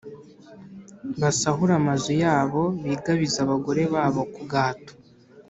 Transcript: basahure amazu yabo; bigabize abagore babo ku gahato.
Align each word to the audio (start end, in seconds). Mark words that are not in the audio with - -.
basahure 1.21 1.73
amazu 1.81 2.11
yabo; 2.23 2.63
bigabize 2.85 3.37
abagore 3.45 3.81
babo 3.93 4.21
ku 4.33 4.41
gahato. 4.51 4.93